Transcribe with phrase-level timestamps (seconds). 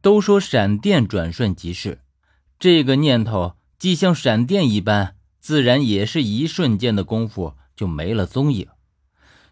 [0.00, 2.00] 都说闪电转瞬即逝，
[2.58, 8.68] 这个念头既像闪电一般，自然也是一瞬间的功夫就没了踪影。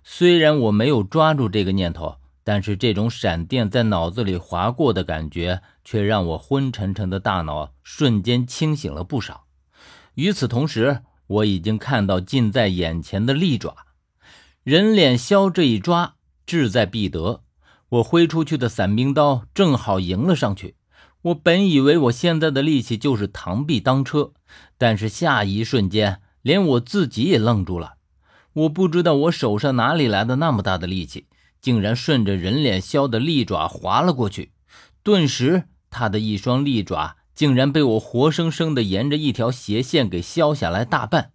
[0.02, 9.46] 虽然我没有抓住这个念头，但是这种闪电在脑子里划过的感觉，却让我昏沉沉的大脑瞬间清醒了不少。
[10.14, 13.74] 与此同时，我已经看到近在眼前的利爪，
[14.62, 16.14] 人脸鸮这一抓
[16.46, 17.42] 志在必得。
[17.88, 20.74] 我挥出去的伞兵刀正好迎了上去。
[21.22, 24.32] 我本以为我现在的力气就是螳臂当车，
[24.78, 27.94] 但是下一瞬间，连我自己也愣住了。
[28.52, 31.26] 我不知道我手上哪里来的那么大的力气，
[31.60, 34.52] 竟然顺着人脸削的利爪划了过去。
[35.02, 41.32] 顿时，他的一双利爪竟然被我活生生的沿着一条斜线给削下来大半。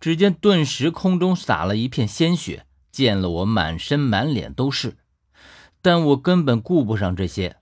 [0.00, 4.98] 只见顿时空中洒了一片鲜血，溅了我满身满脸都是。
[5.84, 7.56] 但我根本顾不上这些，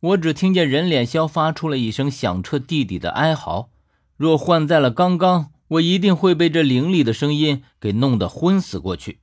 [0.00, 3.68] 我只听见人脸鸮发出了一声响彻地底的哀嚎。
[4.16, 9.20] 若换在了刚刚，我一定会被这凌厉的声音给弄得昏死过去。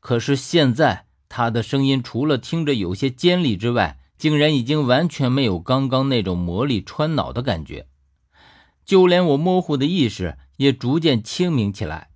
[0.00, 7.86] 可是现在，他的声音除了听着有些尖利之外，竟然已经完全没有刚刚那种魔力穿脑的感觉，
[8.84, 12.10] 就连我模糊的意识也逐渐清明起来。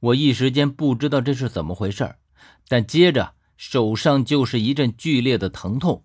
[0.00, 2.14] 我一时间不知道这是怎么回事
[2.66, 3.35] 但接着。
[3.56, 6.04] 手上就是一阵剧烈的疼痛，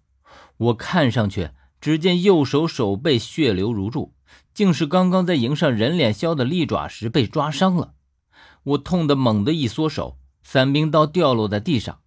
[0.58, 1.50] 我看上去，
[1.80, 4.14] 只见右手手背血流如注，
[4.54, 7.94] 竟是刚刚在迎上人脸鸮的利爪时被抓伤了。
[8.64, 12.00] 我痛得猛地一缩手，伞兵刀掉落在地上，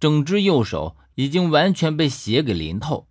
[0.00, 3.06] 整只右手已经完全被血给淋透。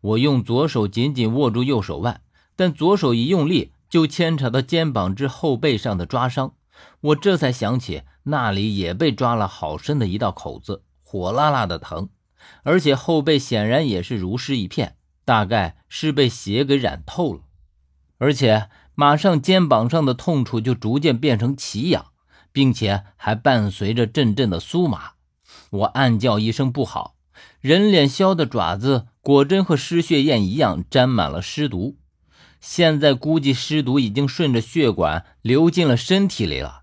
[0.00, 2.20] 我用左手紧紧握住右手腕，
[2.54, 6.54] 但左手一用力，就牵扯到肩膀至后背上的抓伤。
[7.00, 10.83] 我这才想起，那里也被抓了好深的一道口子。
[11.14, 12.08] 火辣辣的疼，
[12.64, 17.42] 而且后背显然也是如湿一片，大概是被血给染透了。
[18.18, 22.06] 而且马上肩膀上的痛处就逐渐变成奇痒，
[22.50, 25.12] 并且还伴随着阵阵的酥麻。
[25.70, 27.14] 我暗叫一声不好，
[27.60, 31.96] 人脸削的爪子果真和尸血燕一样沾满了尸毒，
[32.60, 36.82] 现在估计尸毒已经顺着血管流进了身体里了。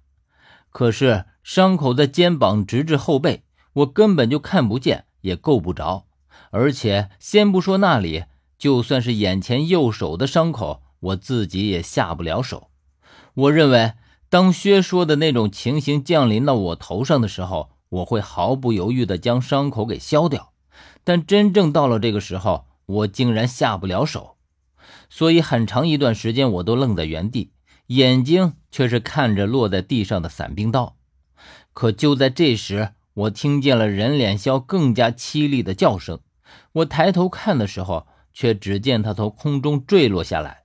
[0.70, 3.44] 可是伤口在肩膀直至后背。
[3.74, 6.06] 我根本就看不见，也够不着，
[6.52, 8.26] 而且先不说那里，
[8.58, 12.70] 就算是眼前右手的伤口，我自己也下不了手。
[13.34, 13.94] 我认为，
[14.30, 20.52] 当薛说的那种情形降临到我头上的时候，我会毫不犹豫地将伤口给消掉。
[21.04, 24.36] 但真正到了这个时候，我竟然下不了手，
[25.10, 27.52] 所以很长一段时间我都愣在原地，
[27.88, 30.96] 眼睛却是看着落在地上的伞兵刀。
[31.74, 36.20] 可就在这时，我听见了人脸鸮更加凄厉的叫声，
[36.72, 40.64] 我抬头看的时候，却只见他从空中坠落下来，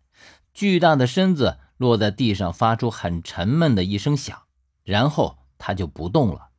[0.54, 4.42] 巨大的身子落在地上，发出很沉闷的一声响，
[4.84, 6.50] 然后他就不动了。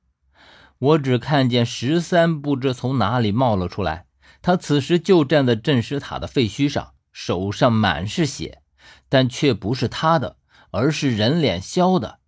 [0.80, 4.06] 我只看见十三不知从哪里冒了出来，
[4.42, 8.62] 他此时就站在镇尸塔的废墟上，手上满是血，
[9.08, 10.36] 但却不是他的，
[10.72, 12.20] 而是人脸鸮的。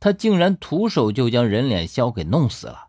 [0.00, 2.88] 他竟然徒手就将人脸鸮给弄死了。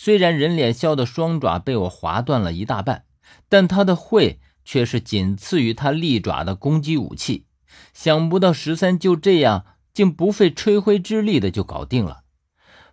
[0.00, 3.06] 虽然人脸鸮的双爪被我划断了一大半，
[3.48, 7.46] 但他的喙却是仅次于他利爪的攻击武器。
[7.92, 12.20] 想不到十三就这样，竟不费吹灰之力的就搞定了。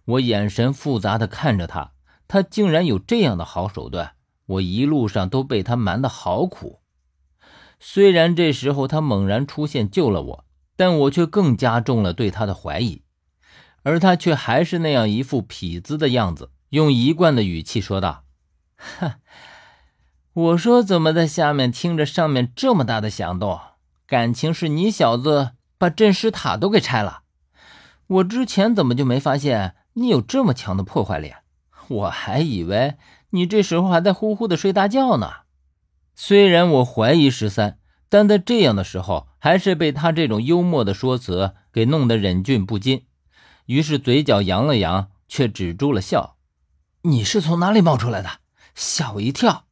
[0.05, 1.91] 我眼神复杂的看着他，
[2.27, 4.13] 他竟然有这样的好手段。
[4.47, 6.81] 我一路上都被他瞒得好苦。
[7.79, 10.45] 虽然这时候他猛然出现救了我，
[10.75, 13.03] 但我却更加重了对他的怀疑，
[13.83, 16.49] 而他却还是那样一副痞子的样子。
[16.75, 18.25] 用一贯的语气说道
[18.75, 19.13] ：“哼，
[20.33, 23.57] 我说怎么在下面听着上面这么大的响动？
[24.05, 27.21] 感情是你小子把镇尸塔都给拆了？
[28.07, 31.31] 我之前怎么就没发现你有这么强的破坏力？
[31.87, 32.95] 我还以为
[33.29, 35.31] 你这时候还在呼呼的睡大觉呢。
[36.13, 37.79] 虽然我怀疑十三，
[38.09, 43.05] 但在这样的时候，还是被他这种幽默的说辞给弄得忍俊不禁。
[43.67, 46.33] 于是嘴角扬了扬，却止住了笑。”
[47.07, 48.40] 你是从哪里冒出来的？
[48.73, 49.67] 吓我一跳！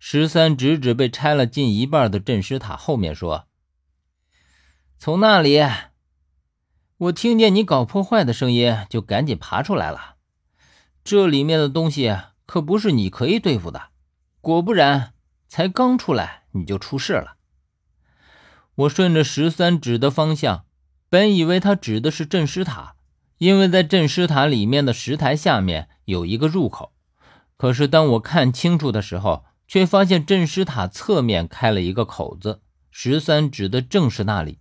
[0.00, 3.46] 十三指指被拆了近一半的镇尸塔后面说
[4.98, 5.60] ：“从那里，
[6.96, 10.16] 我听见你搞破坏的声音，就赶紧爬出来了。
[11.04, 13.90] 这里面的东西可不是你可以对付的，
[14.40, 15.14] 果不然，
[15.46, 17.36] 才刚出来你就出事了。”
[18.74, 20.64] 我顺着十三指的方向，
[21.08, 22.96] 本以为他指的是镇尸塔。
[23.38, 26.92] 因为在镇尸塔里面的石台下面有一个入口，
[27.56, 32.60] 可是当我看清楚的时候，却发现镇尸塔侧面开了一个口子，
[32.90, 34.58] 十三指的正是那里。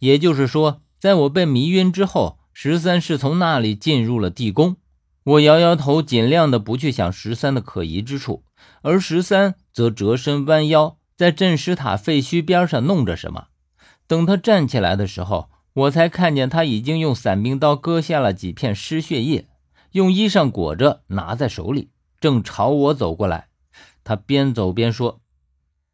[0.00, 4.76] 也就是说，在我被迷晕之后，十三是从那里进入了地宫。
[5.24, 8.44] 我摇摇头，尽量的不去想十三的可疑之处，
[8.82, 13.46] 而十三则折身弯腰，在镇尸塔废墟边上弄着什么。
[14.06, 19.48] 等他站起来的时候，我才看见他已经用伞兵刀割下了几片尸血液，
[19.94, 23.46] 用衣裳裹着，拿在手里，正朝我走过来。
[24.02, 25.20] 他边走边说：“